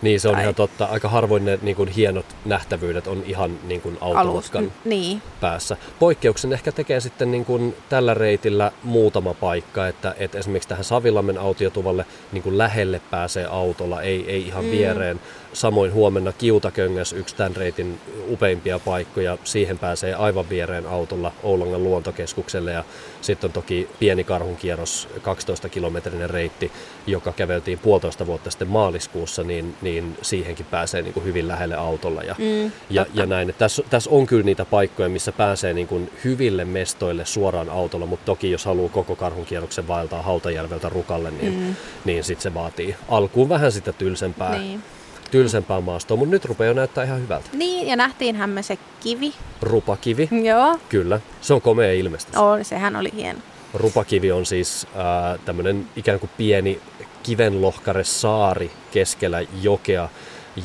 niin, 0.04 0.20
se 0.20 0.28
on 0.28 0.34
tai... 0.34 0.42
ihan 0.42 0.54
totta. 0.54 0.84
Aika 0.84 1.08
harvoin 1.08 1.44
ne 1.44 1.58
niin 1.62 1.76
kuin, 1.76 1.88
hienot 1.88 2.26
nähtävyydet 2.44 3.06
on 3.06 3.22
ihan 3.26 3.58
niin 3.68 3.80
kuin, 3.80 3.98
automatkan 4.00 4.72
niin. 4.84 5.22
päässä. 5.40 5.76
Poikkeuksen 5.98 6.52
ehkä 6.52 6.72
tekee 6.72 7.00
sitten 7.00 7.30
niin 7.30 7.44
kuin, 7.44 7.76
tällä 7.88 8.14
reitillä 8.14 8.72
muutama 8.82 9.34
paikka, 9.34 9.88
että, 9.88 10.14
että 10.18 10.38
esimerkiksi 10.38 10.68
tähän 10.68 10.84
Savilammen 10.84 11.38
autiotuvalle 11.38 12.06
niin 12.32 12.42
kuin, 12.42 12.58
lähelle 12.58 13.00
pääsee 13.10 13.46
autolla, 13.46 14.02
ei, 14.02 14.24
ei 14.28 14.46
ihan 14.46 14.64
mm. 14.64 14.70
viereen. 14.70 15.20
Samoin 15.52 15.92
huomenna 15.92 16.32
Kiutaköngäs, 16.32 17.12
yksi 17.12 17.36
tämän 17.36 17.56
reitin 17.56 18.00
upeimpia 18.28 18.78
paikkoja. 18.78 19.38
Siihen 19.44 19.78
pääsee 19.78 20.14
aivan 20.14 20.48
viereen 20.48 20.86
autolla 20.86 21.32
Oulangan 21.42 21.84
luontokeskukselle. 21.84 22.72
Ja 22.72 22.84
sitten 23.20 23.48
on 23.48 23.52
toki 23.52 23.88
pieni 23.98 24.24
karhunkierros, 24.24 25.08
12 25.22 25.68
kilometrinen 25.68 26.30
reitti, 26.30 26.72
joka 27.06 27.32
käveltiin 27.32 27.78
puolitoista 27.78 28.26
vuotta 28.26 28.50
sitten 28.50 28.68
maaliskuussa, 28.68 29.42
niin, 29.42 29.76
niin 29.82 29.93
siihenkin 30.22 30.66
pääsee 30.66 31.02
niin 31.02 31.14
kuin 31.14 31.24
hyvin 31.24 31.48
lähelle 31.48 31.74
autolla. 31.76 32.22
Ja, 32.22 32.34
mm, 32.38 32.72
ja, 32.90 33.06
ja 33.14 33.26
näin. 33.26 33.54
Tässä, 33.58 33.82
tässä 33.90 34.10
on 34.10 34.26
kyllä 34.26 34.42
niitä 34.42 34.64
paikkoja, 34.64 35.08
missä 35.08 35.32
pääsee 35.32 35.72
niin 35.72 35.86
kuin 35.86 36.10
hyville 36.24 36.64
mestoille 36.64 37.24
suoraan 37.24 37.70
autolla, 37.70 38.06
mutta 38.06 38.24
toki 38.24 38.50
jos 38.50 38.64
haluaa 38.64 38.88
koko 38.88 39.16
karhunkierroksen 39.16 39.88
vaeltaa 39.88 40.22
Hautajärveltä 40.22 40.88
Rukalle, 40.88 41.30
niin, 41.30 41.58
mm. 41.58 41.76
niin 42.04 42.24
sitten 42.24 42.42
se 42.42 42.54
vaatii 42.54 42.96
alkuun 43.08 43.48
vähän 43.48 43.72
sitä 43.72 43.92
tylsempää. 43.92 44.58
Niin 44.58 44.82
tylsempää 45.30 45.80
maastoa, 45.80 46.16
mutta 46.16 46.30
nyt 46.30 46.44
rupeaa 46.44 46.68
jo 46.68 46.74
näyttää 46.74 47.04
ihan 47.04 47.20
hyvältä. 47.20 47.48
Niin, 47.52 47.86
ja 47.86 47.96
nähtiinhän 47.96 48.50
me 48.50 48.62
se 48.62 48.78
kivi. 49.00 49.32
Rupakivi. 49.62 50.28
Joo. 50.50 50.78
Kyllä, 50.88 51.20
se 51.40 51.54
on 51.54 51.60
komea 51.60 51.92
ilmestys. 51.92 52.36
Oli, 52.36 52.64
sehän 52.64 52.96
oli 52.96 53.10
hieno. 53.16 53.38
Rupakivi 53.74 54.32
on 54.32 54.46
siis 54.46 54.86
äh, 54.96 55.40
tämmöinen 55.44 55.86
ikään 55.96 56.20
kuin 56.20 56.30
pieni 56.36 56.80
kivenlohkare 57.24 58.04
saari 58.04 58.70
keskellä 58.92 59.38
jokea, 59.62 60.08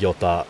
jota 0.00 0.44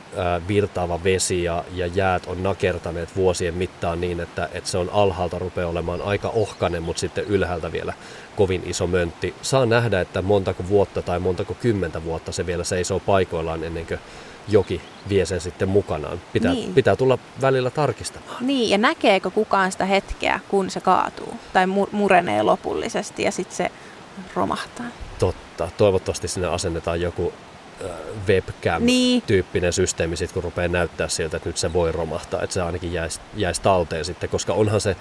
virtaava 0.48 1.04
vesi 1.04 1.42
ja, 1.42 1.64
ja 1.74 1.86
jäät 1.86 2.26
on 2.26 2.42
nakertaneet 2.42 3.16
vuosien 3.16 3.54
mittaan 3.54 4.00
niin, 4.00 4.20
että, 4.20 4.48
että 4.52 4.70
se 4.70 4.78
on 4.78 4.90
alhaalta 4.92 5.38
rupeaa 5.38 5.70
olemaan 5.70 6.02
aika 6.02 6.28
ohkainen, 6.28 6.82
mutta 6.82 7.00
sitten 7.00 7.24
ylhäältä 7.24 7.72
vielä 7.72 7.94
kovin 8.36 8.62
iso 8.66 8.86
möntti. 8.86 9.34
Saa 9.42 9.66
nähdä, 9.66 10.00
että 10.00 10.22
montako 10.22 10.64
vuotta 10.68 11.02
tai 11.02 11.18
montako 11.18 11.54
kymmentä 11.54 12.04
vuotta 12.04 12.32
se 12.32 12.46
vielä 12.46 12.64
seisoo 12.64 13.00
paikoillaan 13.00 13.64
ennen 13.64 13.86
kuin 13.86 14.00
joki 14.48 14.80
vie 15.08 15.26
sen 15.26 15.40
sitten 15.40 15.68
mukanaan. 15.68 16.20
Pitää, 16.32 16.52
niin. 16.52 16.74
pitää 16.74 16.96
tulla 16.96 17.18
välillä 17.40 17.70
tarkistamaan. 17.70 18.46
Niin, 18.46 18.70
ja 18.70 18.78
näkeekö 18.78 19.30
kukaan 19.30 19.72
sitä 19.72 19.84
hetkeä, 19.84 20.40
kun 20.48 20.70
se 20.70 20.80
kaatuu 20.80 21.34
tai 21.52 21.66
murenee 21.92 22.42
lopullisesti 22.42 23.22
ja 23.22 23.32
sitten 23.32 23.56
se 23.56 23.70
romahtaa? 24.34 24.86
Totta. 25.60 25.76
Toivottavasti 25.78 26.28
sinne 26.28 26.48
asennetaan 26.48 27.00
joku 27.00 27.32
webcam-tyyppinen 28.28 29.62
niin. 29.62 29.72
systeemi, 29.72 30.16
sit, 30.16 30.32
kun 30.32 30.42
rupeaa 30.42 30.68
näyttää 30.68 31.08
siltä, 31.08 31.36
että 31.36 31.48
nyt 31.48 31.56
se 31.56 31.72
voi 31.72 31.92
romahtaa, 31.92 32.42
että 32.42 32.54
se 32.54 32.62
ainakin 32.62 32.92
jäisi, 32.92 33.20
jäisi 33.36 33.62
talteen 33.62 34.04
sitten, 34.04 34.30
koska 34.30 34.52
onhan 34.52 34.80
se 34.80 34.96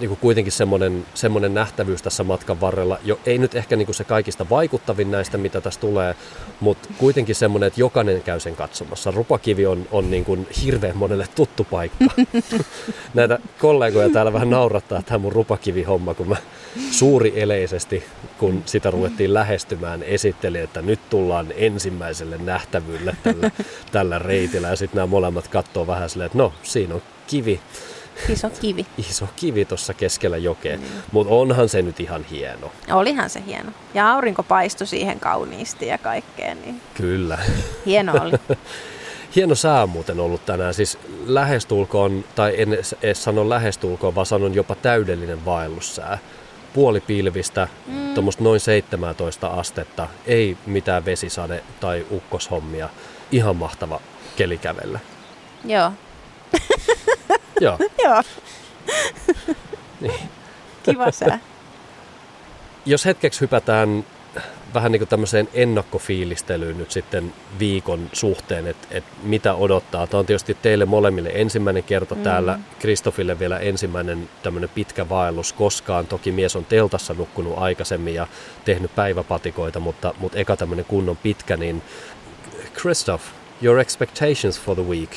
niin 0.00 0.08
kuin 0.08 0.18
kuitenkin 0.20 0.52
semmoinen, 0.52 1.06
semmoinen 1.14 1.54
nähtävyys 1.54 2.02
tässä 2.02 2.24
matkan 2.24 2.60
varrella, 2.60 2.98
jo 3.04 3.20
ei 3.26 3.38
nyt 3.38 3.54
ehkä 3.54 3.76
niin 3.76 3.86
kuin 3.86 3.94
se 3.94 4.04
kaikista 4.04 4.46
vaikuttavin 4.50 5.10
näistä, 5.10 5.38
mitä 5.38 5.60
tässä 5.60 5.80
tulee, 5.80 6.14
mutta 6.60 6.88
kuitenkin 6.98 7.34
semmoinen, 7.34 7.66
että 7.66 7.80
jokainen 7.80 8.22
käy 8.22 8.40
sen 8.40 8.56
katsomassa. 8.56 9.10
Rupakivi 9.10 9.66
on, 9.66 9.88
on 9.92 10.10
niin 10.10 10.24
kuin 10.24 10.46
hirveän 10.64 10.96
monelle 10.96 11.26
tuttu 11.34 11.64
paikka. 11.64 12.04
Näitä 13.14 13.38
kollegoja 13.58 14.10
täällä 14.10 14.32
vähän 14.32 14.50
naurattaa 14.50 15.02
tämä 15.02 15.18
mun 15.18 15.32
rupakivi-homma, 15.32 16.14
kun 16.14 16.28
mä 16.28 16.36
suuri 16.90 17.32
eleisesti, 17.36 18.04
kun 18.38 18.62
sitä 18.66 18.90
ruvettiin 18.90 19.34
lähestymään, 19.34 20.02
esittelin, 20.02 20.62
että 20.62 20.82
nyt 20.82 21.00
tullaan 21.10 21.46
ensimmäiselle 21.56 22.38
nähtävyydelle 22.38 23.16
tällä, 23.22 23.50
tällä 23.92 24.18
reitillä. 24.18 24.68
Ja 24.68 24.76
sitten 24.76 24.96
nämä 24.96 25.06
molemmat 25.06 25.48
katsoo 25.48 25.86
vähän 25.86 26.10
silleen, 26.10 26.26
että 26.26 26.38
no, 26.38 26.52
siinä 26.62 26.94
on 26.94 27.02
kivi 27.26 27.60
Iso 28.28 28.50
kivi. 28.50 28.86
Iso 29.10 29.28
kivi 29.36 29.64
tuossa 29.64 29.94
keskellä 29.94 30.36
jokea, 30.36 30.76
mm. 30.76 30.82
mutta 31.12 31.34
onhan 31.34 31.68
se 31.68 31.82
nyt 31.82 32.00
ihan 32.00 32.24
hieno. 32.24 32.72
Olihan 32.92 33.30
se 33.30 33.42
hieno. 33.46 33.70
Ja 33.94 34.12
aurinko 34.12 34.42
paistui 34.42 34.86
siihen 34.86 35.20
kauniisti 35.20 35.86
ja 35.86 35.98
kaikkeen. 35.98 36.62
Niin 36.62 36.80
Kyllä. 36.94 37.38
Hieno 37.86 38.12
oli. 38.22 38.32
hieno 39.36 39.54
sää 39.54 39.82
on 39.82 39.90
muuten 39.90 40.20
ollut 40.20 40.46
tänään. 40.46 40.74
Siis 40.74 40.98
lähestulkoon, 41.26 42.24
tai 42.34 42.54
en 42.56 42.78
edes 43.02 43.24
sano 43.24 43.48
lähestulkoon, 43.48 44.14
vaan 44.14 44.26
sanon 44.26 44.54
jopa 44.54 44.74
täydellinen 44.74 45.44
vaellussää. 45.44 46.18
Puoli 46.72 47.00
pilvistä, 47.00 47.68
mm. 47.86 48.14
tuommoista 48.14 48.44
noin 48.44 48.60
17 48.60 49.46
astetta, 49.46 50.08
ei 50.26 50.56
mitään 50.66 51.04
vesisade 51.04 51.64
tai 51.80 52.06
ukkoshommia. 52.10 52.88
Ihan 53.32 53.56
mahtava 53.56 54.00
kelikävellä. 54.36 55.00
Joo, 55.64 55.92
Joo. 57.60 57.78
Joo. 58.04 58.22
niin. 60.00 60.28
Kiva 60.82 61.10
sää. 61.10 61.38
Jos 62.86 63.04
hetkeksi 63.04 63.40
hypätään 63.40 64.04
vähän 64.74 64.92
niin 64.92 65.00
kuin 65.00 65.08
tämmöiseen 65.08 65.48
ennakkofiilistelyyn 65.54 66.78
nyt 66.78 66.90
sitten 66.90 67.32
viikon 67.58 68.10
suhteen, 68.12 68.66
että, 68.66 68.88
että 68.90 69.10
mitä 69.22 69.54
odottaa. 69.54 70.06
Tämä 70.06 70.18
on 70.18 70.26
tietysti 70.26 70.56
teille 70.62 70.84
molemmille 70.84 71.30
ensimmäinen 71.34 71.82
kerta 71.82 72.14
mm. 72.14 72.22
täällä, 72.22 72.58
Kristofille 72.78 73.38
vielä 73.38 73.58
ensimmäinen 73.58 74.28
tämmöinen 74.42 74.70
pitkä 74.74 75.08
vaellus 75.08 75.52
koskaan. 75.52 76.06
Toki 76.06 76.32
mies 76.32 76.56
on 76.56 76.64
teltassa 76.64 77.14
nukkunut 77.14 77.58
aikaisemmin 77.58 78.14
ja 78.14 78.26
tehnyt 78.64 78.94
päiväpatikoita, 78.94 79.80
mutta, 79.80 80.14
mutta 80.18 80.38
eka 80.38 80.56
tämmöinen 80.56 80.84
kunnon 80.84 81.16
pitkä, 81.16 81.56
niin 81.56 81.82
Kristoff, 82.72 83.24
your 83.62 83.78
expectations 83.78 84.60
for 84.60 84.74
the 84.74 84.84
week? 84.84 85.10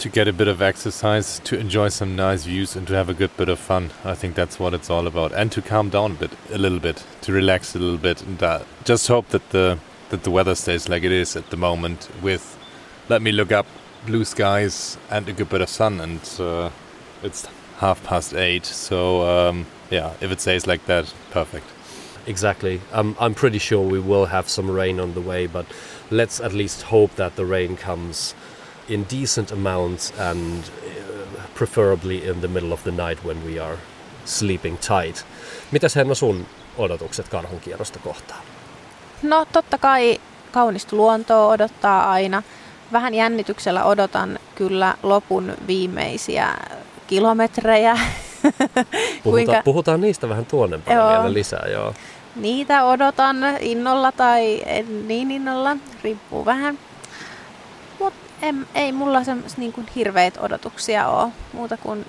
To 0.00 0.08
get 0.08 0.26
a 0.26 0.32
bit 0.32 0.48
of 0.48 0.62
exercise, 0.62 1.40
to 1.40 1.58
enjoy 1.58 1.90
some 1.90 2.16
nice 2.16 2.44
views, 2.44 2.74
and 2.74 2.86
to 2.86 2.94
have 2.94 3.10
a 3.10 3.14
good 3.14 3.36
bit 3.36 3.50
of 3.50 3.58
fun. 3.58 3.90
I 4.02 4.14
think 4.14 4.34
that's 4.34 4.58
what 4.58 4.72
it's 4.72 4.88
all 4.88 5.06
about, 5.06 5.30
and 5.32 5.52
to 5.52 5.60
calm 5.60 5.90
down 5.90 6.12
a 6.12 6.14
bit, 6.14 6.30
a 6.50 6.56
little 6.56 6.78
bit, 6.78 7.04
to 7.20 7.32
relax 7.32 7.74
a 7.74 7.78
little 7.78 7.98
bit, 7.98 8.22
and 8.22 8.42
uh, 8.42 8.62
just 8.84 9.08
hope 9.08 9.28
that 9.28 9.50
the 9.50 9.78
that 10.08 10.22
the 10.22 10.30
weather 10.30 10.54
stays 10.54 10.88
like 10.88 11.02
it 11.02 11.12
is 11.12 11.36
at 11.36 11.50
the 11.50 11.58
moment. 11.58 12.08
With 12.22 12.58
let 13.10 13.20
me 13.20 13.30
look 13.30 13.52
up 13.52 13.66
blue 14.06 14.24
skies 14.24 14.96
and 15.10 15.28
a 15.28 15.34
good 15.34 15.50
bit 15.50 15.60
of 15.60 15.68
sun, 15.68 16.00
and 16.00 16.20
uh, 16.40 16.70
it's 17.22 17.46
half 17.76 18.02
past 18.02 18.32
eight. 18.32 18.64
So 18.64 19.28
um, 19.28 19.66
yeah, 19.90 20.14
if 20.22 20.32
it 20.32 20.40
stays 20.40 20.66
like 20.66 20.86
that, 20.86 21.12
perfect. 21.30 21.66
Exactly. 22.26 22.80
Um, 22.92 23.16
I'm 23.20 23.34
pretty 23.34 23.58
sure 23.58 23.86
we 23.86 24.00
will 24.00 24.26
have 24.26 24.48
some 24.48 24.70
rain 24.70 24.98
on 24.98 25.12
the 25.12 25.20
way, 25.20 25.46
but 25.46 25.66
let's 26.10 26.40
at 26.40 26.54
least 26.54 26.82
hope 26.82 27.16
that 27.16 27.36
the 27.36 27.44
rain 27.44 27.76
comes 27.76 28.34
in 28.90 29.06
decent 29.20 29.52
amounts 29.52 30.12
and 30.18 30.58
uh, 30.58 31.40
preferably 31.54 32.28
in 32.28 32.40
the 32.40 32.48
middle 32.48 32.72
of 32.72 32.82
the 32.82 32.90
night 32.90 33.24
when 33.24 33.44
we 33.46 33.60
are 33.60 33.76
sleeping 34.24 34.78
tight. 34.78 35.26
Mitäs 35.70 35.96
Henna 35.96 36.14
sun 36.14 36.46
odotukset 36.78 37.28
karhun 37.28 37.60
kierrosta 37.60 37.98
kohtaan? 37.98 38.40
No 39.22 39.46
totta 39.52 39.78
kai 39.78 40.20
kaunista 40.52 40.96
luontoa 40.96 41.46
odottaa 41.46 42.10
aina. 42.10 42.42
Vähän 42.92 43.14
jännityksellä 43.14 43.84
odotan 43.84 44.38
kyllä 44.54 44.94
lopun 45.02 45.54
viimeisiä 45.66 46.54
kilometrejä. 47.06 47.98
Puhuta, 48.42 49.20
Kuinka... 49.22 49.62
Puhutaan 49.64 50.00
niistä 50.00 50.28
vähän 50.28 50.46
tuonnempana 50.46 51.08
vielä 51.08 51.32
lisää, 51.32 51.66
joo. 51.70 51.94
Niitä 52.36 52.84
odotan 52.84 53.36
innolla 53.60 54.12
tai 54.12 54.62
en 54.66 55.08
niin 55.08 55.30
innolla, 55.30 55.76
riippuu 56.02 56.44
vähän. 56.44 56.78
Mutta 57.98 58.29
ei 58.74 58.92
mulla 58.92 59.24
semmoista 59.24 59.60
niin 59.60 59.74
hirveitä 59.96 60.40
odotuksia 60.40 61.08
ole, 61.08 61.32
muuta 61.52 61.76
kuin 61.76 62.06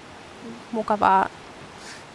mukavaa 0.71 1.29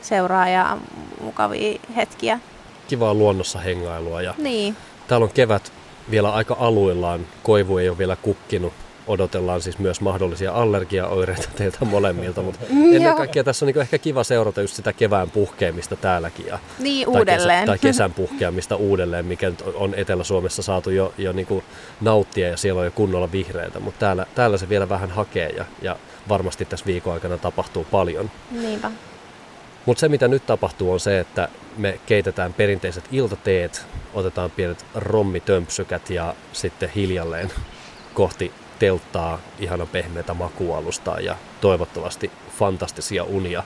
seuraa 0.02 0.49
ja 0.49 0.78
mukavia 1.20 1.78
hetkiä. 1.96 2.40
Kivaa 2.88 3.14
luonnossa 3.14 3.58
hengailua 3.58 4.23
ja 4.23 4.35
niin. 4.38 4.76
täällä 5.08 5.25
on 5.25 5.32
kevät 5.35 5.73
vielä 6.11 6.32
aika 6.32 6.56
aluillaan. 6.61 7.26
Koivu 7.42 7.78
ei 7.78 7.88
ole 7.88 7.99
vielä 7.99 8.16
kukkinut 8.16 8.73
odotellaan 9.07 9.61
siis 9.61 9.79
myös 9.79 10.01
mahdollisia 10.01 10.53
allergiaoireita 10.53 11.49
teiltä 11.59 11.85
molemmilta, 11.85 12.43
mutta 12.43 12.61
mm, 12.71 12.95
ennen 12.95 13.15
kaikkea 13.15 13.45
tässä 13.45 13.65
on 13.65 13.73
niin 13.73 13.81
ehkä 13.81 13.99
kiva 13.99 14.25
seurata 14.25 14.61
just 14.61 14.75
sitä 14.75 14.93
kevään 14.93 15.31
puhkeamista 15.31 15.97
täälläkin. 15.97 16.47
Ja, 16.47 16.59
niin, 16.79 17.07
tai 17.13 17.21
uudelleen. 17.21 17.61
Kesä, 17.61 17.67
tai 17.67 17.79
kesän 17.79 18.13
puhkeamista 18.13 18.77
uudelleen, 18.77 19.27
mikä 19.27 19.53
on 19.75 19.95
Etelä-Suomessa 19.95 20.63
saatu 20.63 20.91
jo, 20.91 21.15
jo 21.19 21.33
niin 21.33 21.47
kuin 21.47 21.65
nauttia 22.01 22.49
ja 22.49 22.57
siellä 22.57 22.79
on 22.79 22.85
jo 22.85 22.91
kunnolla 22.91 23.33
vihreitä, 23.33 23.81
mutta 23.81 24.01
täällä, 24.01 24.27
täällä 24.35 24.57
se 24.57 24.69
vielä 24.69 24.89
vähän 24.89 25.11
hakee 25.11 25.49
ja, 25.49 25.65
ja 25.83 25.97
varmasti 26.29 26.65
tässä 26.65 26.87
viikon 26.87 27.15
aikana 27.15 27.39
tapahtuu 27.39 27.87
paljon. 27.91 28.31
Niinpä. 28.51 28.91
Mutta 29.87 30.01
se 30.01 30.09
mitä 30.09 30.29
nyt 30.29 30.47
tapahtuu 30.47 30.93
on 30.93 31.01
se, 31.01 31.21
että 31.21 31.49
me 31.77 32.01
keitetään 32.07 32.55
perinteiset 32.55 33.05
iltateet, 33.13 33.87
otetaan 34.15 34.51
pienet 34.51 34.87
rommitömpsykät 34.95 36.11
ja 36.11 36.35
sitten 36.53 36.91
hiljalleen 36.91 37.51
kohti 38.15 38.53
telttaa 38.78 39.38
ihana 39.59 39.87
pehmeätä 39.87 40.35
makualustaa 40.35 41.21
ja 41.21 41.37
toivottavasti 41.61 42.30
fantastisia 42.59 43.25
unia 43.25 43.62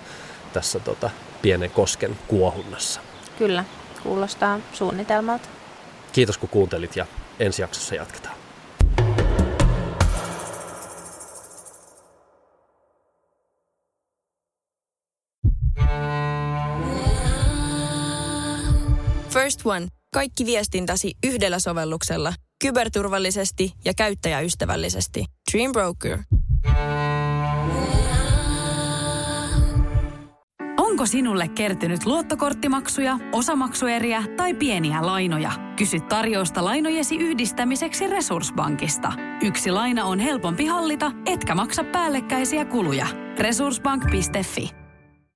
tässä 0.52 0.80
tota, 0.80 1.10
pienen 1.42 1.70
kosken 1.70 2.18
kuohunnassa. 2.28 3.00
Kyllä, 3.38 3.64
kuulostaa 4.02 4.60
suunnitelmalta. 4.72 5.48
Kiitos 6.12 6.38
kun 6.38 6.48
kuuntelit 6.48 6.96
ja 6.96 7.06
ensi 7.40 7.62
jaksossa 7.62 7.94
jatketaan. 7.94 8.34
First 19.28 19.60
One. 19.64 19.88
Kaikki 20.12 20.46
viestintäsi 20.46 21.14
yhdellä 21.24 21.58
sovelluksella– 21.58 22.32
kyberturvallisesti 22.62 23.72
ja 23.84 23.94
käyttäjäystävällisesti. 23.94 25.24
Dream 25.52 25.72
Broker. 25.72 26.18
Onko 30.76 31.06
sinulle 31.06 31.48
kertynyt 31.48 32.06
luottokorttimaksuja, 32.06 33.18
osamaksueriä 33.32 34.24
tai 34.36 34.54
pieniä 34.54 35.06
lainoja? 35.06 35.52
Kysy 35.76 36.00
tarjousta 36.00 36.64
lainojesi 36.64 37.16
yhdistämiseksi 37.16 38.06
Resurssbankista. 38.06 39.12
Yksi 39.42 39.70
laina 39.70 40.04
on 40.04 40.18
helpompi 40.18 40.66
hallita, 40.66 41.12
etkä 41.26 41.54
maksa 41.54 41.84
päällekkäisiä 41.84 42.64
kuluja. 42.64 43.06
Resurssbank.fi 43.38 44.79